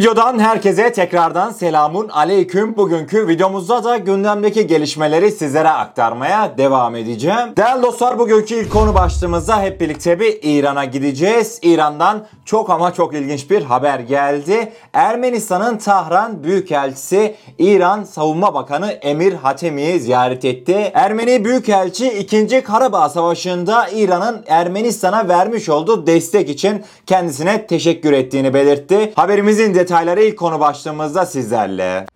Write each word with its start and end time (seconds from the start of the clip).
videodan 0.00 0.38
herkese 0.38 0.92
tekrardan 0.92 1.50
selamun 1.50 2.08
aleyküm. 2.08 2.76
Bugünkü 2.76 3.28
videomuzda 3.28 3.84
da 3.84 3.96
gündemdeki 3.96 4.66
gelişmeleri 4.66 5.30
sizlere 5.30 5.68
aktarmaya 5.68 6.58
devam 6.58 6.96
edeceğim. 6.96 7.56
Değerli 7.56 7.82
dostlar 7.82 8.18
bugünkü 8.18 8.54
ilk 8.54 8.72
konu 8.72 8.94
başlığımızda 8.94 9.62
hep 9.62 9.80
birlikte 9.80 10.20
bir 10.20 10.38
İran'a 10.42 10.84
gideceğiz. 10.84 11.58
İran'dan 11.62 12.26
çok 12.50 12.70
ama 12.70 12.94
çok 12.94 13.14
ilginç 13.14 13.50
bir 13.50 13.62
haber 13.62 14.00
geldi. 14.00 14.72
Ermenistan'ın 14.92 15.78
Tahran 15.78 16.44
Büyükelçisi 16.44 17.34
İran 17.58 18.04
Savunma 18.04 18.54
Bakanı 18.54 18.90
Emir 18.90 19.32
Hatemi'yi 19.32 20.00
ziyaret 20.00 20.44
etti. 20.44 20.90
Ermeni 20.94 21.44
Büyükelçi 21.44 22.08
2. 22.08 22.62
Karabağ 22.62 23.08
Savaşı'nda 23.08 23.88
İran'ın 23.88 24.44
Ermenistan'a 24.46 25.28
vermiş 25.28 25.68
olduğu 25.68 26.06
destek 26.06 26.48
için 26.48 26.84
kendisine 27.06 27.66
teşekkür 27.66 28.12
ettiğini 28.12 28.54
belirtti. 28.54 29.12
Haberimizin 29.16 29.74
detayları 29.74 30.22
ilk 30.22 30.38
konu 30.38 30.60
başlığımızda 30.60 31.26
sizlerle. 31.26 32.06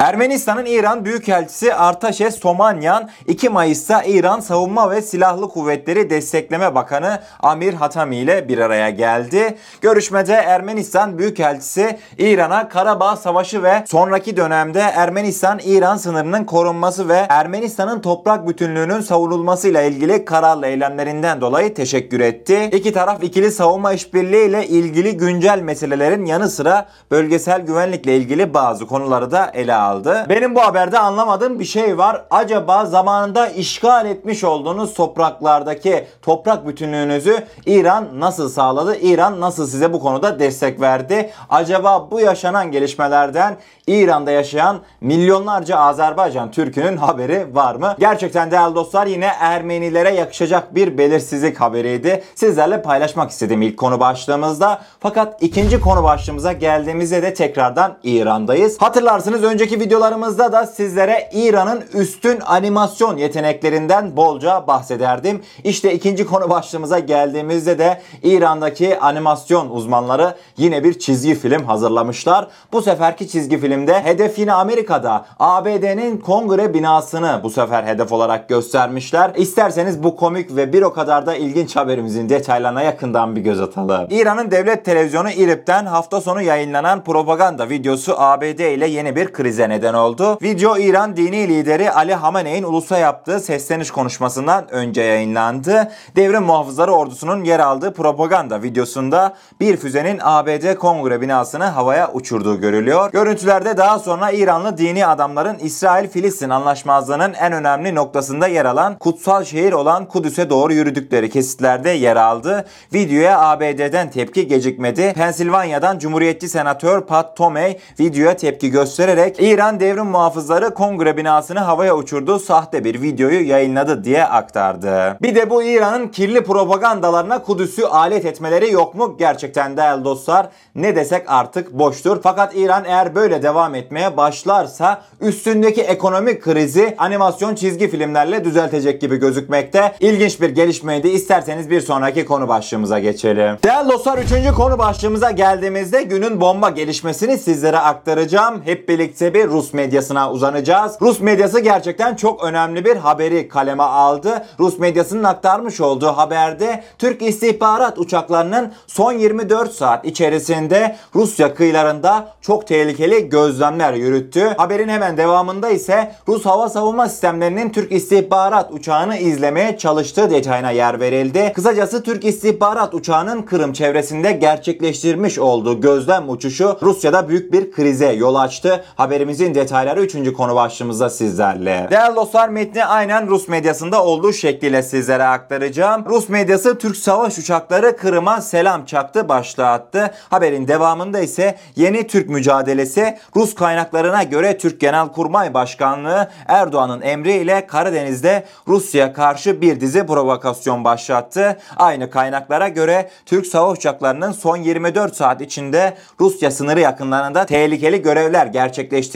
Ermenistan'ın 0.00 0.66
İran 0.66 1.04
Büyükelçisi 1.04 1.74
Artaşes 1.74 2.38
Somanyan 2.38 3.10
2 3.26 3.48
Mayıs'ta 3.48 4.02
İran 4.02 4.40
Savunma 4.40 4.90
ve 4.90 5.02
Silahlı 5.02 5.48
Kuvvetleri 5.48 6.10
Destekleme 6.10 6.74
Bakanı 6.74 7.20
Amir 7.40 7.74
Hatami 7.74 8.16
ile 8.16 8.48
bir 8.48 8.58
araya 8.58 8.90
geldi. 8.90 9.58
Görüşmede 9.80 10.32
Ermenistan 10.32 11.18
Büyükelçisi 11.18 11.98
İran'a 12.18 12.68
Karabağ 12.68 13.16
Savaşı 13.16 13.62
ve 13.62 13.84
sonraki 13.86 14.36
dönemde 14.36 14.80
Ermenistan-İran 14.80 15.96
sınırının 15.96 16.44
korunması 16.44 17.08
ve 17.08 17.26
Ermenistan'ın 17.28 18.00
toprak 18.00 18.48
bütünlüğünün 18.48 19.00
savunulmasıyla 19.00 19.82
ilgili 19.82 20.24
kararlı 20.24 20.66
eylemlerinden 20.66 21.40
dolayı 21.40 21.74
teşekkür 21.74 22.20
etti. 22.20 22.70
İki 22.72 22.92
taraf 22.92 23.22
ikili 23.22 23.50
savunma 23.50 23.92
işbirliği 23.92 24.48
ile 24.48 24.66
ilgili 24.66 25.16
güncel 25.16 25.58
meselelerin 25.62 26.26
yanı 26.26 26.48
sıra 26.50 26.86
bölgesel 27.10 27.60
güvenlikle 27.60 28.16
ilgili 28.16 28.54
bazı 28.54 28.86
konuları 28.86 29.30
da 29.30 29.50
ele 29.54 29.74
aldı 29.74 29.89
aldı. 29.90 30.26
Benim 30.28 30.54
bu 30.54 30.60
haberde 30.60 30.98
anlamadığım 30.98 31.58
bir 31.58 31.64
şey 31.64 31.98
var. 31.98 32.24
Acaba 32.30 32.86
zamanında 32.86 33.48
işgal 33.48 34.06
etmiş 34.06 34.44
olduğunuz 34.44 34.94
topraklardaki 34.94 36.06
toprak 36.22 36.66
bütünlüğünüzü 36.68 37.44
İran 37.66 38.20
nasıl 38.20 38.48
sağladı? 38.48 38.96
İran 38.96 39.40
nasıl 39.40 39.66
size 39.66 39.92
bu 39.92 40.00
konuda 40.00 40.38
destek 40.38 40.80
verdi? 40.80 41.30
Acaba 41.50 42.10
bu 42.10 42.20
yaşanan 42.20 42.70
gelişmelerden 42.70 43.56
İran'da 43.86 44.30
yaşayan 44.30 44.80
milyonlarca 45.00 45.76
Azerbaycan 45.76 46.50
Türk'ünün 46.50 46.96
haberi 46.96 47.54
var 47.54 47.74
mı? 47.74 47.94
Gerçekten 47.98 48.50
değerli 48.50 48.74
dostlar 48.74 49.06
yine 49.06 49.30
Ermenilere 49.40 50.14
yakışacak 50.14 50.74
bir 50.74 50.98
belirsizlik 50.98 51.60
haberiydi. 51.60 52.24
Sizlerle 52.34 52.82
paylaşmak 52.82 53.30
istedim 53.30 53.62
ilk 53.62 53.76
konu 53.76 54.00
başlığımızda. 54.00 54.80
Fakat 55.00 55.42
ikinci 55.42 55.80
konu 55.80 56.04
başlığımıza 56.04 56.52
geldiğimizde 56.52 57.22
de 57.22 57.34
tekrardan 57.34 57.96
İran'dayız. 58.02 58.82
Hatırlarsınız 58.82 59.42
önceki 59.42 59.79
videolarımızda 59.80 60.52
da 60.52 60.66
sizlere 60.66 61.30
İran'ın 61.32 61.84
üstün 61.94 62.40
animasyon 62.40 63.16
yeteneklerinden 63.16 64.16
bolca 64.16 64.66
bahsederdim. 64.66 65.42
İşte 65.64 65.94
ikinci 65.94 66.26
konu 66.26 66.50
başlığımıza 66.50 66.98
geldiğimizde 66.98 67.78
de 67.78 68.00
İran'daki 68.22 68.98
animasyon 68.98 69.70
uzmanları 69.70 70.34
yine 70.56 70.84
bir 70.84 70.98
çizgi 70.98 71.34
film 71.34 71.64
hazırlamışlar. 71.64 72.48
Bu 72.72 72.82
seferki 72.82 73.28
çizgi 73.28 73.58
filmde 73.58 74.02
hedef 74.02 74.38
yine 74.38 74.52
Amerika'da 74.52 75.26
ABD'nin 75.38 76.18
kongre 76.18 76.74
binasını 76.74 77.40
bu 77.42 77.50
sefer 77.50 77.84
hedef 77.84 78.12
olarak 78.12 78.48
göstermişler. 78.48 79.32
İsterseniz 79.36 80.02
bu 80.02 80.16
komik 80.16 80.56
ve 80.56 80.72
bir 80.72 80.82
o 80.82 80.92
kadar 80.92 81.26
da 81.26 81.34
ilginç 81.36 81.76
haberimizin 81.76 82.28
detaylarına 82.28 82.82
yakından 82.82 83.36
bir 83.36 83.40
göz 83.40 83.60
atalım. 83.60 84.06
İran'ın 84.10 84.50
devlet 84.50 84.84
televizyonu 84.84 85.30
İRIB'den 85.30 85.86
hafta 85.86 86.20
sonu 86.20 86.42
yayınlanan 86.42 87.04
propaganda 87.04 87.68
videosu 87.68 88.14
ABD 88.16 88.58
ile 88.76 88.86
yeni 88.86 89.16
bir 89.16 89.32
krize 89.32 89.69
neden 89.70 89.94
oldu. 89.94 90.38
Video 90.42 90.78
İran 90.78 91.16
dini 91.16 91.48
lideri 91.48 91.92
Ali 91.92 92.14
Hamene'in 92.14 92.62
ulusa 92.62 92.98
yaptığı 92.98 93.40
sesleniş 93.40 93.90
konuşmasından 93.90 94.70
önce 94.70 95.02
yayınlandı. 95.02 95.92
Devrim 96.16 96.42
muhafızları 96.42 96.92
ordusunun 96.92 97.44
yer 97.44 97.60
aldığı 97.60 97.94
propaganda 97.94 98.62
videosunda 98.62 99.34
bir 99.60 99.76
füzenin 99.76 100.18
ABD 100.22 100.74
kongre 100.74 101.20
binasını 101.20 101.64
havaya 101.64 102.12
uçurduğu 102.12 102.60
görülüyor. 102.60 103.12
Görüntülerde 103.12 103.76
daha 103.76 103.98
sonra 103.98 104.30
İranlı 104.30 104.78
dini 104.78 105.06
adamların 105.06 105.58
İsrail-Filistin 105.58 106.50
anlaşmazlığının 106.50 107.34
en 107.34 107.52
önemli 107.52 107.94
noktasında 107.94 108.46
yer 108.46 108.64
alan 108.64 108.98
kutsal 108.98 109.44
şehir 109.44 109.72
olan 109.72 110.04
Kudüs'e 110.08 110.50
doğru 110.50 110.72
yürüdükleri 110.72 111.30
kesitlerde 111.30 111.90
yer 111.90 112.16
aldı. 112.16 112.64
Videoya 112.94 113.40
ABD'den 113.40 114.10
tepki 114.10 114.48
gecikmedi. 114.48 115.12
Pensilvanya'dan 115.12 115.98
Cumhuriyetçi 115.98 116.48
Senatör 116.48 117.00
Pat 117.00 117.36
Tomey 117.36 117.78
videoya 118.00 118.36
tepki 118.36 118.70
göstererek 118.70 119.36
İran 119.40 119.59
devrim 119.60 120.06
muhafızları 120.06 120.74
kongre 120.74 121.16
binasını 121.16 121.58
havaya 121.58 121.96
uçurduğu 121.96 122.38
sahte 122.38 122.84
bir 122.84 123.02
videoyu 123.02 123.48
yayınladı 123.48 124.04
diye 124.04 124.24
aktardı. 124.24 125.16
Bir 125.22 125.34
de 125.34 125.50
bu 125.50 125.62
İran'ın 125.62 126.08
kirli 126.08 126.44
propagandalarına 126.44 127.42
Kudüs'ü 127.42 127.84
alet 127.84 128.24
etmeleri 128.24 128.72
yok 128.72 128.94
mu? 128.94 129.16
Gerçekten 129.18 129.76
değerli 129.76 130.04
dostlar 130.04 130.48
ne 130.74 130.96
desek 130.96 131.24
artık 131.26 131.72
boştur. 131.72 132.20
Fakat 132.22 132.56
İran 132.56 132.84
eğer 132.84 133.14
böyle 133.14 133.42
devam 133.42 133.74
etmeye 133.74 134.16
başlarsa 134.16 135.02
üstündeki 135.20 135.82
ekonomik 135.82 136.42
krizi 136.42 136.94
animasyon 136.98 137.54
çizgi 137.54 137.88
filmlerle 137.88 138.44
düzeltecek 138.44 139.00
gibi 139.00 139.16
gözükmekte. 139.16 139.92
İlginç 140.00 140.40
bir 140.40 140.50
gelişmeydi. 140.50 141.08
İsterseniz 141.08 141.70
bir 141.70 141.80
sonraki 141.80 142.24
konu 142.24 142.48
başlığımıza 142.48 142.98
geçelim. 142.98 143.56
Değerli 143.64 143.88
dostlar 143.88 144.18
3. 144.18 144.54
konu 144.56 144.78
başlığımıza 144.78 145.30
geldiğimizde 145.30 146.02
günün 146.02 146.40
bomba 146.40 146.70
gelişmesini 146.70 147.38
sizlere 147.38 147.78
aktaracağım. 147.78 148.62
Hep 148.64 148.88
birlikte 148.88 149.34
bir 149.34 149.49
Rus 149.50 149.72
medyasına 149.72 150.32
uzanacağız. 150.32 150.96
Rus 151.00 151.20
medyası 151.20 151.60
gerçekten 151.60 152.16
çok 152.16 152.44
önemli 152.44 152.84
bir 152.84 152.96
haberi 152.96 153.48
kaleme 153.48 153.82
aldı. 153.82 154.46
Rus 154.60 154.78
medyasının 154.78 155.24
aktarmış 155.24 155.80
olduğu 155.80 156.06
haberde 156.06 156.84
Türk 156.98 157.22
istihbarat 157.22 157.98
uçaklarının 157.98 158.72
son 158.86 159.12
24 159.12 159.72
saat 159.72 160.04
içerisinde 160.04 160.96
Rusya 161.14 161.54
kıyılarında 161.54 162.28
çok 162.40 162.66
tehlikeli 162.66 163.28
gözlemler 163.28 163.92
yürüttü. 163.92 164.54
Haberin 164.56 164.88
hemen 164.88 165.16
devamında 165.16 165.70
ise 165.70 166.12
Rus 166.28 166.46
hava 166.46 166.68
savunma 166.68 167.08
sistemlerinin 167.08 167.70
Türk 167.70 167.92
istihbarat 167.92 168.72
uçağını 168.72 169.16
izlemeye 169.16 169.78
çalıştığı 169.78 170.30
detayına 170.30 170.70
yer 170.70 171.00
verildi. 171.00 171.52
Kısacası 171.54 172.02
Türk 172.02 172.24
istihbarat 172.24 172.94
uçağının 172.94 173.42
Kırım 173.42 173.72
çevresinde 173.72 174.32
gerçekleştirmiş 174.32 175.38
olduğu 175.38 175.80
gözlem 175.80 176.30
uçuşu 176.30 176.78
Rusya'da 176.82 177.28
büyük 177.28 177.52
bir 177.52 177.72
krize 177.72 178.12
yol 178.12 178.34
açtı. 178.34 178.84
Haberimizin 179.30 179.54
detayları 179.54 180.02
3. 180.02 180.32
konu 180.32 180.54
başlığımızda 180.54 181.10
sizlerle. 181.10 181.88
Değerli 181.90 182.16
dostlar 182.16 182.48
metni 182.48 182.84
aynen 182.84 183.28
Rus 183.28 183.48
medyasında 183.48 184.04
olduğu 184.04 184.32
şekliyle 184.32 184.82
sizlere 184.82 185.24
aktaracağım. 185.24 186.04
Rus 186.08 186.28
medyası 186.28 186.78
Türk 186.78 186.96
savaş 186.96 187.38
uçakları 187.38 187.96
Kırım'a 187.96 188.40
selam 188.40 188.84
çaktı 188.84 189.28
başlığı 189.28 189.66
attı. 189.66 190.10
Haberin 190.30 190.68
devamında 190.68 191.20
ise 191.20 191.54
yeni 191.76 192.06
Türk 192.06 192.28
mücadelesi 192.28 193.18
Rus 193.36 193.54
kaynaklarına 193.54 194.22
göre 194.22 194.58
Türk 194.58 194.80
Genelkurmay 194.80 195.54
Başkanlığı 195.54 196.28
Erdoğan'ın 196.48 197.02
emriyle 197.02 197.66
Karadeniz'de 197.66 198.44
Rusya 198.68 199.12
karşı 199.12 199.60
bir 199.60 199.80
dizi 199.80 200.06
provokasyon 200.06 200.84
başlattı. 200.84 201.58
Aynı 201.76 202.10
kaynaklara 202.10 202.68
göre 202.68 203.10
Türk 203.26 203.46
savaş 203.46 203.78
uçaklarının 203.78 204.32
son 204.32 204.56
24 204.56 205.16
saat 205.16 205.40
içinde 205.40 205.96
Rusya 206.20 206.50
sınırı 206.50 206.80
yakınlarında 206.80 207.46
tehlikeli 207.46 208.02
görevler 208.02 208.46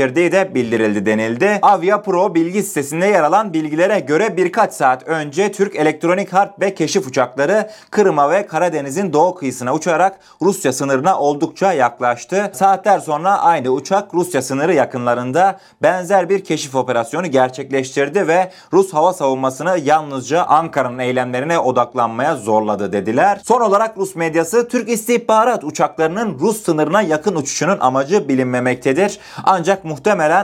gerçekleştirdiği 0.05 0.33
de 0.33 0.55
bildirildi 0.55 1.07
denildi. 1.07 1.59
Avia 1.63 2.03
Pro 2.03 2.35
bilgi 2.35 2.63
sitesinde 2.63 3.07
yer 3.07 3.23
alan 3.23 3.53
bilgilere 3.53 4.01
göre 4.01 4.37
birkaç 4.37 4.73
saat 4.73 5.09
önce 5.09 5.53
Türk 5.53 5.77
elektronik 5.77 6.33
harp 6.33 6.61
ve 6.61 6.75
keşif 6.75 7.07
uçakları 7.07 7.71
Kırım'a 7.91 8.31
ve 8.31 8.47
Karadeniz'in 8.47 9.13
doğu 9.13 9.35
kıyısına 9.35 9.75
uçarak 9.75 10.19
Rusya 10.43 10.73
sınırına 10.73 11.19
oldukça 11.19 11.73
yaklaştı. 11.73 12.51
Saatler 12.55 12.99
sonra 12.99 13.39
aynı 13.39 13.69
uçak 13.69 14.15
Rusya 14.15 14.43
sınırı 14.43 14.75
yakınlarında 14.75 15.59
benzer 15.83 16.29
bir 16.29 16.45
keşif 16.45 16.75
operasyonu 16.75 17.27
gerçekleştirdi 17.27 18.29
ve 18.29 18.51
Rus 18.73 18.95
hava 18.95 19.13
savunmasını 19.13 19.79
yalnızca 19.85 20.45
Ankara'nın 20.45 20.99
eylemlerine 20.99 21.59
odaklanmaya 21.59 22.37
zorladı 22.37 22.93
dediler. 22.93 23.41
Son 23.45 23.61
olarak 23.61 23.99
Rus 23.99 24.17
medyası 24.17 24.69
Türk 24.69 24.89
istihbarat 24.89 25.65
uçaklarının 25.65 26.39
Rus 26.39 26.63
sınırına 26.63 27.03
yakın 27.03 27.37
uçuşunun 27.37 27.79
amacı 27.81 28.29
bilinmemektedir. 28.29 29.19
Ancak 29.45 29.85
muhtemelen 29.85 29.94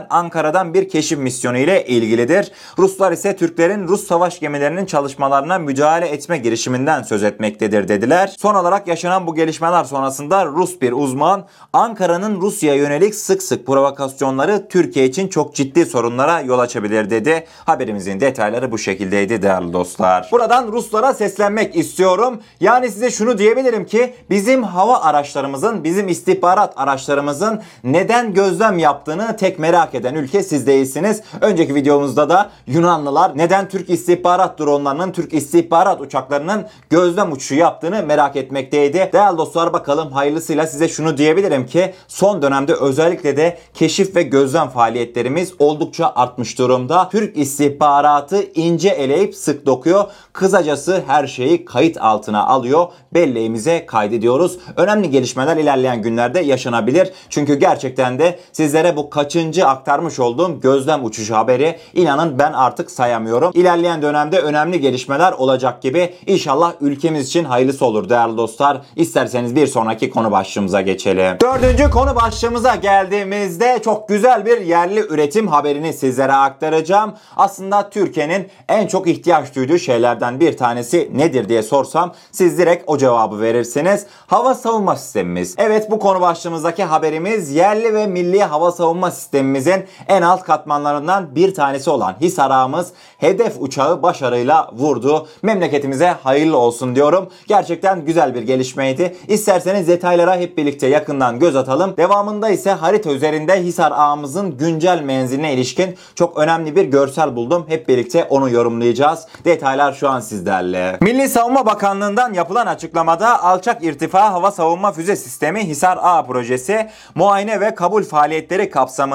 Ankara'dan 0.09 0.73
bir 0.73 0.89
keşif 0.89 1.19
misyonu 1.19 1.57
ile 1.57 1.85
ilgilidir. 1.85 2.51
Ruslar 2.77 3.11
ise 3.11 3.35
Türklerin 3.35 3.87
Rus 3.87 4.07
savaş 4.07 4.39
gemilerinin 4.39 4.85
çalışmalarına 4.85 5.57
müdahale 5.57 6.07
etme 6.07 6.37
girişiminden 6.37 7.03
söz 7.03 7.23
etmektedir 7.23 7.87
dediler. 7.87 8.35
Son 8.39 8.55
olarak 8.55 8.87
yaşanan 8.87 9.27
bu 9.27 9.35
gelişmeler 9.35 9.83
sonrasında 9.83 10.45
Rus 10.45 10.81
bir 10.81 10.91
uzman 10.91 11.45
Ankara'nın 11.73 12.41
Rusya'ya 12.41 12.77
yönelik 12.77 13.15
sık 13.15 13.43
sık 13.43 13.67
provokasyonları 13.67 14.67
Türkiye 14.67 15.05
için 15.05 15.27
çok 15.27 15.55
ciddi 15.55 15.85
sorunlara 15.85 16.41
yol 16.41 16.59
açabilir 16.59 17.09
dedi. 17.09 17.45
Haberimizin 17.65 18.19
detayları 18.19 18.71
bu 18.71 18.77
şekildeydi 18.77 19.41
değerli 19.41 19.73
dostlar. 19.73 20.29
Buradan 20.31 20.71
Ruslara 20.71 21.13
seslenmek 21.13 21.75
istiyorum. 21.75 22.39
Yani 22.59 22.91
size 22.91 23.11
şunu 23.11 23.37
diyebilirim 23.37 23.85
ki 23.85 24.13
bizim 24.29 24.63
hava 24.63 25.01
araçlarımızın, 25.01 25.83
bizim 25.83 26.07
istihbarat 26.07 26.73
araçlarımızın 26.75 27.61
neden 27.83 28.33
gözlem 28.33 28.79
yaptığını 28.79 29.27
tek 29.41 29.59
merak 29.59 29.95
eden 29.95 30.15
ülke 30.15 30.43
siz 30.43 30.67
değilsiniz. 30.67 31.21
Önceki 31.41 31.75
videomuzda 31.75 32.29
da 32.29 32.49
Yunanlılar 32.67 33.37
neden 33.37 33.69
Türk 33.69 33.89
istihbarat 33.89 34.59
dronlarının, 34.59 35.11
Türk 35.11 35.33
istihbarat 35.33 36.01
uçaklarının 36.01 36.65
gözlem 36.89 37.31
uçuşu 37.31 37.55
yaptığını 37.55 38.03
merak 38.03 38.35
etmekteydi. 38.35 39.09
Değerli 39.13 39.37
dostlar 39.37 39.73
bakalım 39.73 40.11
hayırlısıyla 40.11 40.67
size 40.67 40.87
şunu 40.87 41.17
diyebilirim 41.17 41.65
ki 41.65 41.93
son 42.07 42.41
dönemde 42.41 42.73
özellikle 42.73 43.37
de 43.37 43.57
keşif 43.73 44.15
ve 44.15 44.23
gözlem 44.23 44.69
faaliyetlerimiz 44.69 45.53
oldukça 45.59 46.13
artmış 46.15 46.57
durumda. 46.57 47.09
Türk 47.09 47.37
istihbaratı 47.37 48.43
ince 48.55 48.89
eleyip 48.89 49.35
sık 49.35 49.65
dokuyor. 49.65 50.05
Kısacası 50.33 51.03
her 51.07 51.27
şeyi 51.27 51.65
kayıt 51.65 51.97
altına 52.01 52.47
alıyor. 52.47 52.87
Belleğimize 53.13 53.85
kaydediyoruz. 53.85 54.57
Önemli 54.77 55.09
gelişmeler 55.09 55.57
ilerleyen 55.57 56.01
günlerde 56.01 56.39
yaşanabilir. 56.39 57.11
Çünkü 57.29 57.55
gerçekten 57.55 58.19
de 58.19 58.39
sizlere 58.51 58.95
bu 58.95 59.09
kaçıncı 59.31 59.67
aktarmış 59.67 60.19
olduğum 60.19 60.59
gözlem 60.59 61.05
uçuşu 61.05 61.35
haberi 61.35 61.79
inanın 61.93 62.39
ben 62.39 62.53
artık 62.53 62.91
sayamıyorum. 62.91 63.51
İlerleyen 63.53 64.01
dönemde 64.01 64.39
önemli 64.39 64.81
gelişmeler 64.81 65.31
olacak 65.31 65.81
gibi. 65.81 66.13
İnşallah 66.27 66.73
ülkemiz 66.81 67.27
için 67.27 67.43
hayırlısı 67.43 67.85
olur 67.85 68.09
değerli 68.09 68.37
dostlar. 68.37 68.81
İsterseniz 68.95 69.55
bir 69.55 69.67
sonraki 69.67 70.09
konu 70.09 70.31
başlığımıza 70.31 70.81
geçelim. 70.81 71.37
Dördüncü 71.41 71.89
konu 71.89 72.15
başlığımıza 72.15 72.75
geldiğimizde 72.75 73.79
çok 73.83 74.09
güzel 74.09 74.45
bir 74.45 74.61
yerli 74.61 74.99
üretim 74.99 75.47
haberini 75.47 75.93
sizlere 75.93 76.33
aktaracağım. 76.33 77.13
Aslında 77.37 77.89
Türkiye'nin 77.89 78.47
en 78.69 78.87
çok 78.87 79.07
ihtiyaç 79.07 79.55
duyduğu 79.55 79.77
şeylerden 79.77 80.39
bir 80.39 80.57
tanesi 80.57 81.11
nedir 81.13 81.49
diye 81.49 81.63
sorsam 81.63 82.13
siz 82.31 82.57
direkt 82.57 82.83
o 82.87 82.97
cevabı 82.97 83.41
verirsiniz. 83.41 84.05
Hava 84.27 84.55
savunma 84.55 84.95
sistemimiz. 84.95 85.55
Evet 85.57 85.91
bu 85.91 85.99
konu 85.99 86.21
başlığımızdaki 86.21 86.83
haberimiz 86.83 87.55
yerli 87.55 87.93
ve 87.93 88.07
milli 88.07 88.43
hava 88.43 88.71
savunma 88.71 89.11
sistemimizin 89.21 89.85
en 90.07 90.21
alt 90.21 90.43
katmanlarından 90.43 91.35
bir 91.35 91.53
tanesi 91.53 91.89
olan 91.89 92.15
Hisar 92.21 92.51
ağımız 92.51 92.91
hedef 93.17 93.53
uçağı 93.59 94.03
başarıyla 94.03 94.71
vurdu. 94.73 95.27
Memleketimize 95.41 96.07
hayırlı 96.07 96.57
olsun 96.57 96.95
diyorum. 96.95 97.29
Gerçekten 97.47 98.05
güzel 98.05 98.35
bir 98.35 98.41
gelişmeydi. 98.41 99.15
İsterseniz 99.27 99.87
detaylara 99.87 100.35
hep 100.35 100.57
birlikte 100.57 100.87
yakından 100.87 101.39
göz 101.39 101.55
atalım. 101.55 101.97
Devamında 101.97 102.49
ise 102.49 102.71
harita 102.71 103.11
üzerinde 103.11 103.63
Hisar 103.63 103.91
ağımızın 103.91 104.57
güncel 104.57 105.01
menziline 105.01 105.53
ilişkin 105.53 105.97
çok 106.15 106.37
önemli 106.37 106.75
bir 106.75 106.85
görsel 106.85 107.35
buldum. 107.35 107.65
Hep 107.67 107.87
birlikte 107.87 108.23
onu 108.23 108.49
yorumlayacağız. 108.49 109.27
Detaylar 109.45 109.93
şu 109.93 110.09
an 110.09 110.19
sizlerle. 110.19 110.97
Milli 111.01 111.29
Savunma 111.29 111.65
Bakanlığı'ndan 111.65 112.33
yapılan 112.33 112.67
açıklamada 112.67 113.43
alçak 113.43 113.83
irtifa 113.83 114.33
hava 114.33 114.51
savunma 114.51 114.91
füze 114.91 115.15
sistemi 115.15 115.59
Hisar 115.67 115.99
A 116.01 116.25
projesi 116.25 116.89
muayene 117.15 117.59
ve 117.59 117.75
kabul 117.75 118.03
faaliyetleri 118.03 118.69
kapsamında 118.69 119.10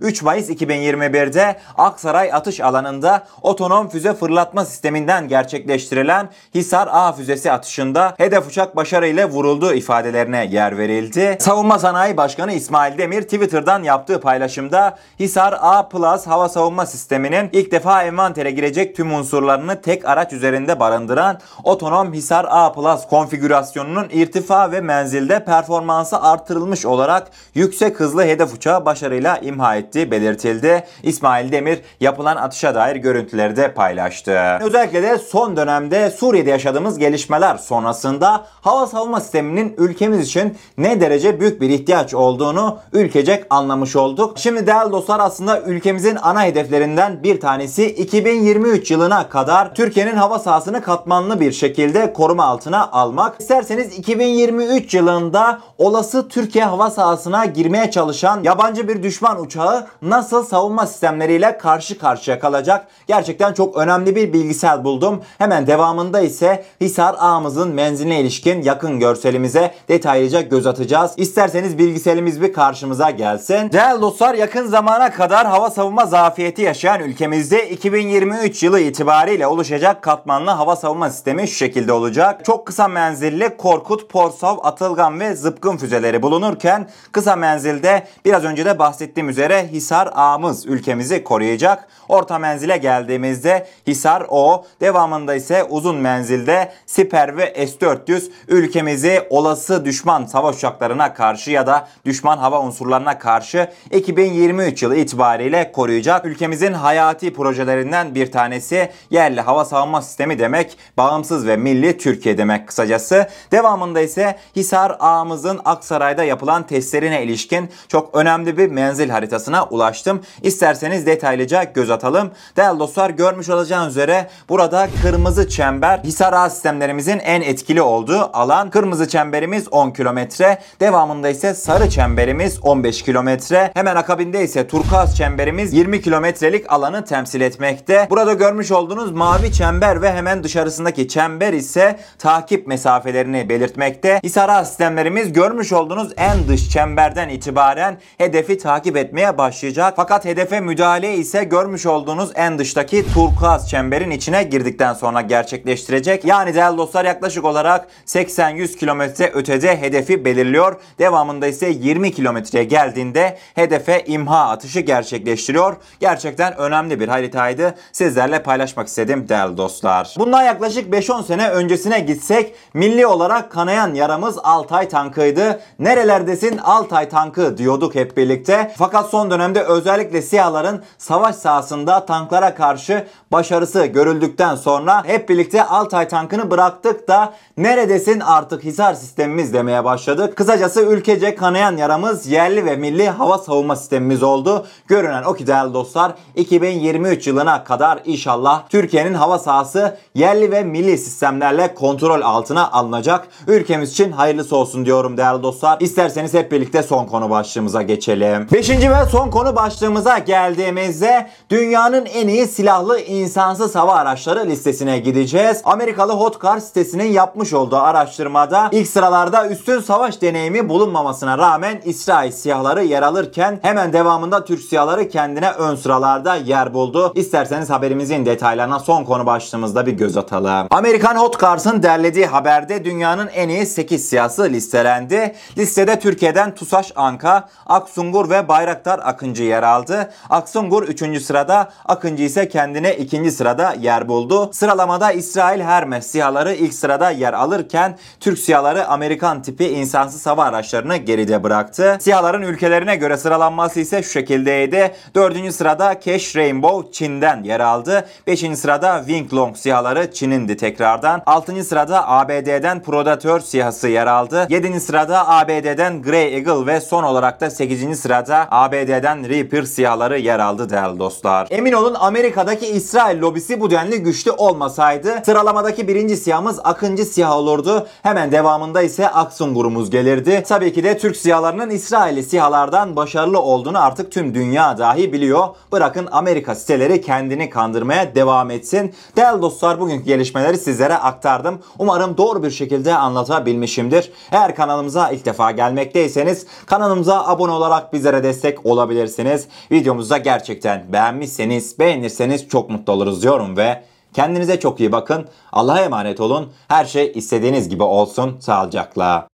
3 0.00 0.22
Mayıs 0.22 0.50
2021'de 0.50 1.56
Aksaray 1.78 2.32
atış 2.32 2.60
alanında 2.60 3.26
otonom 3.42 3.88
füze 3.88 4.14
fırlatma 4.14 4.64
sisteminden 4.64 5.28
gerçekleştirilen 5.28 6.28
Hisar 6.54 6.88
A 6.92 7.12
füzesi 7.12 7.52
atışında 7.52 8.14
hedef 8.16 8.48
uçak 8.48 8.76
başarıyla 8.76 9.28
vurulduğu 9.28 9.74
ifadelerine 9.74 10.46
yer 10.46 10.78
verildi. 10.78 11.36
Savunma 11.40 11.78
Sanayi 11.78 12.16
Başkanı 12.16 12.52
İsmail 12.52 12.98
Demir 12.98 13.22
Twitter'dan 13.22 13.82
yaptığı 13.82 14.20
paylaşımda 14.20 14.98
Hisar 15.20 15.58
A 15.60 15.88
Plus 15.88 16.26
hava 16.26 16.48
savunma 16.48 16.86
sisteminin 16.86 17.50
ilk 17.52 17.72
defa 17.72 18.02
envantere 18.02 18.50
girecek 18.50 18.96
tüm 18.96 19.14
unsurlarını 19.14 19.80
tek 19.80 20.08
araç 20.08 20.32
üzerinde 20.32 20.80
barındıran 20.80 21.38
otonom 21.64 22.12
Hisar 22.12 22.46
A 22.48 22.72
Plus 22.72 23.06
konfigürasyonunun 23.06 24.08
irtifa 24.12 24.72
ve 24.72 24.80
menzilde 24.80 25.44
performansı 25.44 26.22
artırılmış 26.22 26.86
olarak 26.86 27.30
yüksek 27.54 28.00
hızlı 28.00 28.22
hedef 28.22 28.54
uçağı 28.54 28.84
başarıyla 28.84 29.29
imha 29.38 29.76
ettiği 29.76 30.10
belirtildi. 30.10 30.84
İsmail 31.02 31.52
Demir 31.52 31.80
yapılan 32.00 32.36
atışa 32.36 32.74
dair 32.74 32.96
görüntüleri 32.96 33.56
de 33.56 33.74
paylaştı. 33.74 34.40
Özellikle 34.60 35.02
de 35.02 35.18
son 35.18 35.56
dönemde 35.56 36.10
Suriye'de 36.10 36.50
yaşadığımız 36.50 36.98
gelişmeler 36.98 37.56
sonrasında 37.56 38.44
hava 38.60 38.86
savunma 38.86 39.20
sisteminin 39.20 39.74
ülkemiz 39.78 40.26
için 40.26 40.58
ne 40.78 41.00
derece 41.00 41.40
büyük 41.40 41.60
bir 41.60 41.70
ihtiyaç 41.70 42.14
olduğunu 42.14 42.78
ülkecek 42.92 43.44
anlamış 43.50 43.96
olduk. 43.96 44.38
Şimdi 44.38 44.66
değerli 44.66 44.92
dostlar 44.92 45.20
aslında 45.20 45.60
ülkemizin 45.60 46.18
ana 46.22 46.44
hedeflerinden 46.44 47.22
bir 47.22 47.40
tanesi 47.40 47.86
2023 47.86 48.90
yılına 48.90 49.28
kadar 49.28 49.74
Türkiye'nin 49.74 50.16
hava 50.16 50.38
sahasını 50.38 50.82
katmanlı 50.82 51.40
bir 51.40 51.52
şekilde 51.52 52.12
koruma 52.12 52.44
altına 52.44 52.90
almak. 52.90 53.36
İsterseniz 53.40 53.98
2023 53.98 54.94
yılında 54.94 55.60
olası 55.78 56.28
Türkiye 56.28 56.64
hava 56.64 56.90
sahasına 56.90 57.44
girmeye 57.44 57.90
çalışan 57.90 58.42
yabancı 58.42 58.88
bir 58.88 59.02
düşman 59.10 59.40
uçağı 59.40 59.86
nasıl 60.02 60.44
savunma 60.44 60.86
sistemleriyle 60.86 61.58
karşı 61.58 61.98
karşıya 61.98 62.40
kalacak? 62.40 62.86
Gerçekten 63.06 63.52
çok 63.52 63.76
önemli 63.76 64.16
bir 64.16 64.32
bilgisel 64.32 64.84
buldum. 64.84 65.22
Hemen 65.38 65.66
devamında 65.66 66.20
ise 66.20 66.64
Hisar 66.80 67.14
ağımızın 67.18 67.74
menziline 67.74 68.20
ilişkin 68.20 68.62
yakın 68.62 69.00
görselimize 69.00 69.74
detaylıca 69.88 70.40
göz 70.40 70.66
atacağız. 70.66 71.12
İsterseniz 71.16 71.78
bilgiselimiz 71.78 72.42
bir 72.42 72.52
karşımıza 72.52 73.10
gelsin. 73.10 73.72
Değerli 73.72 74.00
dostlar 74.00 74.34
yakın 74.34 74.66
zamana 74.66 75.12
kadar 75.12 75.46
hava 75.46 75.70
savunma 75.70 76.06
zafiyeti 76.06 76.62
yaşayan 76.62 77.00
ülkemizde 77.00 77.70
2023 77.70 78.62
yılı 78.62 78.80
itibariyle 78.80 79.46
oluşacak 79.46 80.02
katmanlı 80.02 80.50
hava 80.50 80.76
savunma 80.76 81.10
sistemi 81.10 81.48
şu 81.48 81.56
şekilde 81.56 81.92
olacak. 81.92 82.44
Çok 82.44 82.66
kısa 82.66 82.88
menzilli 82.88 83.56
Korkut, 83.56 84.08
Porsav, 84.08 84.56
Atılgan 84.62 85.20
ve 85.20 85.34
Zıpkın 85.34 85.76
füzeleri 85.76 86.22
bulunurken 86.22 86.88
kısa 87.12 87.36
menzilde 87.36 88.06
biraz 88.24 88.44
önce 88.44 88.64
de 88.64 88.78
bahsettiğim 88.78 88.99
üzere 89.28 89.68
Hisar 89.72 90.10
ağımız 90.14 90.66
ülkemizi 90.66 91.24
koruyacak. 91.24 91.88
Orta 92.08 92.38
menzile 92.38 92.76
geldiğimizde 92.76 93.66
Hisar 93.86 94.26
O, 94.28 94.64
devamında 94.80 95.34
ise 95.34 95.64
uzun 95.64 95.96
menzilde 95.96 96.72
Siper 96.86 97.36
ve 97.36 97.66
S-400 97.66 98.30
ülkemizi 98.48 99.26
olası 99.30 99.84
düşman 99.84 100.26
savaş 100.26 100.56
uçaklarına 100.56 101.14
karşı 101.14 101.50
ya 101.50 101.66
da 101.66 101.88
düşman 102.04 102.38
hava 102.38 102.62
unsurlarına 102.62 103.18
karşı 103.18 103.70
2023 103.90 104.82
yılı 104.82 104.96
itibariyle 104.96 105.72
koruyacak. 105.72 106.24
Ülkemizin 106.24 106.72
hayati 106.72 107.32
projelerinden 107.32 108.14
bir 108.14 108.32
tanesi 108.32 108.90
yerli 109.10 109.40
hava 109.40 109.64
savunma 109.64 110.02
sistemi 110.02 110.38
demek, 110.38 110.78
bağımsız 110.96 111.46
ve 111.46 111.56
milli 111.56 111.98
Türkiye 111.98 112.38
demek 112.38 112.68
kısacası. 112.68 113.26
Devamında 113.52 114.00
ise 114.00 114.38
Hisar 114.56 114.96
ağımızın 115.00 115.60
Aksaray'da 115.64 116.24
yapılan 116.24 116.66
testlerine 116.66 117.22
ilişkin 117.24 117.70
çok 117.88 118.16
önemli 118.16 118.58
bir 118.58 118.68
menzil 118.90 119.10
haritasına 119.10 119.64
ulaştım. 119.64 120.20
İsterseniz 120.42 121.06
detaylıca 121.06 121.64
göz 121.64 121.90
atalım. 121.90 122.30
Değerli 122.56 122.78
dostlar 122.78 123.10
görmüş 123.10 123.48
olacağınız 123.48 123.90
üzere 123.90 124.30
burada 124.48 124.88
kırmızı 125.02 125.48
çember 125.48 125.98
Hisar 125.98 126.32
ağ 126.32 126.50
sistemlerimizin 126.50 127.18
en 127.18 127.40
etkili 127.40 127.82
olduğu 127.82 128.30
alan. 128.32 128.70
Kırmızı 128.70 129.08
çemberimiz 129.08 129.68
10 129.68 129.90
kilometre. 129.90 130.58
Devamında 130.80 131.28
ise 131.28 131.54
sarı 131.54 131.90
çemberimiz 131.90 132.58
15 132.62 133.02
kilometre. 133.02 133.70
Hemen 133.74 133.96
akabinde 133.96 134.44
ise 134.44 134.66
turkuaz 134.66 135.16
çemberimiz 135.16 135.72
20 135.74 136.02
kilometrelik 136.02 136.72
alanı 136.72 137.04
temsil 137.04 137.40
etmekte. 137.40 138.06
Burada 138.10 138.32
görmüş 138.32 138.70
olduğunuz 138.70 139.12
mavi 139.12 139.52
çember 139.52 140.02
ve 140.02 140.12
hemen 140.12 140.44
dışarısındaki 140.44 141.08
çember 141.08 141.52
ise 141.52 142.00
takip 142.18 142.66
mesafelerini 142.66 143.48
belirtmekte. 143.48 144.20
Hisar 144.24 144.48
ağ 144.48 144.64
sistemlerimiz 144.64 145.32
görmüş 145.32 145.72
olduğunuz 145.72 146.12
en 146.16 146.48
dış 146.48 146.70
çemberden 146.70 147.28
itibaren 147.28 147.98
hedefi 148.18 148.58
takip 148.58 148.79
etmeye 148.86 149.38
başlayacak. 149.38 149.92
Fakat 149.96 150.24
hedefe 150.24 150.60
müdahale 150.60 151.14
ise 151.14 151.44
görmüş 151.44 151.86
olduğunuz 151.86 152.30
en 152.34 152.58
dıştaki 152.58 153.12
turkuaz 153.14 153.70
çemberin 153.70 154.10
içine 154.10 154.42
girdikten 154.42 154.94
sonra 154.94 155.20
gerçekleştirecek. 155.20 156.24
Yani 156.24 156.54
değerli 156.54 156.78
dostlar 156.78 157.04
yaklaşık 157.04 157.44
olarak 157.44 157.88
80-100 158.06 158.76
kilometre 158.76 159.30
ötede 159.34 159.80
hedefi 159.80 160.24
belirliyor. 160.24 160.80
Devamında 160.98 161.46
ise 161.46 161.68
20 161.68 162.12
kilometreye 162.12 162.64
geldiğinde 162.64 163.38
hedefe 163.54 164.04
imha 164.06 164.48
atışı 164.48 164.80
gerçekleştiriyor. 164.80 165.76
Gerçekten 166.00 166.56
önemli 166.56 167.00
bir 167.00 167.08
haritaydı. 167.08 167.74
Sizlerle 167.92 168.42
paylaşmak 168.42 168.88
istedim 168.88 169.28
değerli 169.28 169.56
dostlar. 169.56 170.14
Bundan 170.18 170.42
yaklaşık 170.42 170.94
5-10 170.94 171.24
sene 171.24 171.50
öncesine 171.50 172.00
gitsek 172.00 172.54
milli 172.74 173.06
olarak 173.06 173.52
kanayan 173.52 173.94
yaramız 173.94 174.38
Altay 174.42 174.88
tankıydı. 174.88 175.60
Nerelerdesin 175.78 176.58
Altay 176.58 177.08
tankı 177.08 177.58
diyorduk 177.58 177.94
hep 177.94 178.16
birlikte. 178.16 178.69
Fakat 178.76 179.10
son 179.10 179.30
dönemde 179.30 179.62
özellikle 179.62 180.22
siyahların 180.22 180.82
savaş 180.98 181.36
sahasında 181.36 182.06
tanklara 182.06 182.54
karşı 182.54 183.06
başarısı 183.32 183.86
görüldükten 183.86 184.56
sonra 184.56 185.04
hep 185.04 185.28
birlikte 185.28 185.64
Altay 185.64 186.08
tankını 186.08 186.50
bıraktık 186.50 187.08
da 187.08 187.34
neredesin 187.56 188.20
artık 188.20 188.64
Hisar 188.64 188.94
sistemimiz 188.94 189.54
demeye 189.54 189.84
başladık. 189.84 190.36
Kısacası 190.36 190.82
ülkece 190.82 191.34
kanayan 191.34 191.76
yaramız 191.76 192.26
yerli 192.26 192.64
ve 192.64 192.76
milli 192.76 193.08
hava 193.08 193.38
savunma 193.38 193.76
sistemimiz 193.76 194.22
oldu. 194.22 194.66
Görünen 194.86 195.22
o 195.22 195.34
ki 195.34 195.46
değerli 195.46 195.74
dostlar 195.74 196.12
2023 196.36 197.26
yılına 197.26 197.64
kadar 197.64 198.00
inşallah 198.04 198.62
Türkiye'nin 198.68 199.14
hava 199.14 199.38
sahası 199.38 199.98
yerli 200.14 200.50
ve 200.50 200.62
milli 200.62 200.98
sistemlerle 200.98 201.74
kontrol 201.74 202.20
altına 202.20 202.70
alınacak. 202.70 203.28
Ülkemiz 203.46 203.92
için 203.92 204.12
hayırlısı 204.12 204.56
olsun 204.56 204.86
diyorum 204.86 205.16
değerli 205.16 205.42
dostlar. 205.42 205.80
İsterseniz 205.80 206.34
hep 206.34 206.52
birlikte 206.52 206.82
son 206.82 207.06
konu 207.06 207.30
başlığımıza 207.30 207.82
geçelim. 207.82 208.46
Beşinci 208.60 208.90
ve 208.90 209.06
son 209.10 209.30
konu 209.30 209.56
başlığımıza 209.56 210.18
geldiğimizde 210.18 211.26
dünyanın 211.50 212.06
en 212.06 212.28
iyi 212.28 212.46
silahlı 212.46 213.00
insansız 213.00 213.74
hava 213.74 213.94
araçları 213.94 214.46
listesine 214.46 214.98
gideceğiz. 214.98 215.60
Amerikalı 215.64 216.12
Hot 216.12 216.42
Car 216.42 216.58
sitesinin 216.58 217.12
yapmış 217.12 217.52
olduğu 217.52 217.76
araştırmada 217.76 218.68
ilk 218.72 218.88
sıralarda 218.88 219.48
üstün 219.48 219.80
savaş 219.80 220.22
deneyimi 220.22 220.68
bulunmamasına 220.68 221.38
rağmen 221.38 221.80
İsrail 221.84 222.32
siyahları 222.32 222.84
yer 222.84 223.02
alırken 223.02 223.58
hemen 223.62 223.92
devamında 223.92 224.44
Türk 224.44 224.60
siyahları 224.60 225.08
kendine 225.08 225.50
ön 225.50 225.74
sıralarda 225.74 226.34
yer 226.34 226.74
buldu. 226.74 227.12
İsterseniz 227.14 227.70
haberimizin 227.70 228.26
detaylarına 228.26 228.78
son 228.78 229.04
konu 229.04 229.26
başlığımızda 229.26 229.86
bir 229.86 229.92
göz 229.92 230.16
atalım. 230.16 230.66
Amerikan 230.70 231.16
Hot 231.16 231.40
Cars'ın 231.40 231.82
derlediği 231.82 232.26
haberde 232.26 232.84
dünyanın 232.84 233.28
en 233.28 233.48
iyi 233.48 233.66
8 233.66 234.08
siyasi 234.08 234.52
listelendi. 234.52 235.34
Listede 235.58 236.00
Türkiye'den 236.00 236.54
Tusaş 236.54 236.92
Anka, 236.96 237.48
Aksungur 237.66 238.30
ve 238.30 238.49
Bayraktar 238.50 239.00
Akıncı 239.04 239.42
yer 239.42 239.62
aldı. 239.62 240.10
Aksungur 240.30 240.82
3. 240.82 241.22
sırada, 241.22 241.70
Akıncı 241.84 242.22
ise 242.22 242.48
kendine 242.48 242.96
2. 242.96 243.30
sırada 243.30 243.74
yer 243.80 244.08
buldu. 244.08 244.50
Sıralamada 244.52 245.12
İsrail 245.12 245.60
Hermes 245.60 246.06
siyahları 246.06 246.54
ilk 246.54 246.74
sırada 246.74 247.10
yer 247.10 247.32
alırken 247.32 247.98
Türk 248.20 248.38
siyahları 248.38 248.86
Amerikan 248.88 249.42
tipi 249.42 249.68
insansız 249.68 250.26
hava 250.26 250.44
araçlarını 250.44 250.96
geride 250.96 251.42
bıraktı. 251.42 251.98
Siyahların 252.00 252.42
ülkelerine 252.42 252.96
göre 252.96 253.16
sıralanması 253.16 253.80
ise 253.80 254.02
şu 254.02 254.10
şekildeydi. 254.10 254.94
4. 255.14 255.54
sırada 255.54 256.00
Cash 256.00 256.36
Rainbow 256.36 256.92
Çin'den 256.92 257.42
yer 257.42 257.60
aldı. 257.60 258.06
5. 258.26 258.58
sırada 258.58 258.98
Wing 258.98 259.34
Long 259.34 259.56
siyahları 259.56 260.12
Çin'indi 260.12 260.56
tekrardan. 260.56 261.22
6. 261.26 261.64
sırada 261.64 262.08
ABD'den 262.08 262.82
Predator 262.82 263.40
siyahsı 263.40 263.88
yer 263.88 264.06
aldı. 264.06 264.46
7. 264.48 264.80
sırada 264.80 265.28
ABD'den 265.28 266.02
Grey 266.02 266.34
Eagle 266.34 266.66
ve 266.66 266.80
son 266.80 267.02
olarak 267.02 267.40
da 267.40 267.50
8. 267.50 268.00
sırada 268.00 268.39
ABD'den 268.50 269.28
Reaper 269.28 269.62
siyahları 269.62 270.18
yer 270.18 270.38
aldı 270.38 270.70
değerli 270.70 270.98
dostlar. 270.98 271.48
Emin 271.50 271.72
olun 271.72 271.96
Amerika'daki 271.98 272.66
İsrail 272.66 273.20
lobisi 273.20 273.60
bu 273.60 273.70
denli 273.70 274.02
güçlü 274.02 274.30
olmasaydı 274.30 275.22
sıralamadaki 275.24 275.88
birinci 275.88 276.16
siyahımız 276.16 276.60
Akıncı 276.64 277.04
siyah 277.04 277.36
olurdu. 277.36 277.86
Hemen 278.02 278.32
devamında 278.32 278.82
ise 278.82 279.08
Aksungur'umuz 279.08 279.90
gelirdi. 279.90 280.42
Tabii 280.48 280.72
ki 280.72 280.84
de 280.84 280.98
Türk 280.98 281.16
siyahlarının 281.16 281.70
İsrailli 281.70 282.22
siyahlardan 282.22 282.96
başarılı 282.96 283.40
olduğunu 283.40 283.84
artık 283.84 284.12
tüm 284.12 284.34
dünya 284.34 284.78
dahi 284.78 285.12
biliyor. 285.12 285.48
Bırakın 285.72 286.08
Amerika 286.12 286.54
siteleri 286.54 287.00
kendini 287.00 287.50
kandırmaya 287.50 288.14
devam 288.14 288.50
etsin. 288.50 288.94
Değerli 289.16 289.42
dostlar 289.42 289.80
bugünkü 289.80 290.04
gelişmeleri 290.04 290.58
sizlere 290.58 290.94
aktardım. 290.94 291.58
Umarım 291.78 292.16
doğru 292.16 292.42
bir 292.42 292.50
şekilde 292.50 292.94
anlatabilmişimdir. 292.94 294.12
Eğer 294.32 294.54
kanalımıza 294.54 295.10
ilk 295.10 295.24
defa 295.24 295.50
gelmekteyseniz 295.50 296.46
kanalımıza 296.66 297.26
abone 297.26 297.52
olarak 297.52 297.92
bizlere 297.92 298.22
destek 298.30 298.66
olabilirsiniz. 298.66 299.48
Videomuzu 299.72 300.10
da 300.10 300.18
gerçekten 300.18 300.92
beğenmişseniz, 300.92 301.78
beğenirseniz 301.78 302.48
çok 302.48 302.70
mutlu 302.70 302.92
oluruz 302.92 303.22
diyorum 303.22 303.56
ve 303.56 303.82
kendinize 304.12 304.60
çok 304.60 304.80
iyi 304.80 304.92
bakın. 304.92 305.28
Allah'a 305.52 305.80
emanet 305.80 306.20
olun. 306.20 306.52
Her 306.68 306.84
şey 306.84 307.12
istediğiniz 307.14 307.68
gibi 307.68 307.82
olsun. 307.82 308.36
Sağlıcakla. 308.40 309.29